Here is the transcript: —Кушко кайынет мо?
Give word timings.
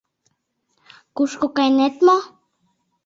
—Кушко 1.15 1.47
кайынет 1.57 1.95
мо? 2.05 2.17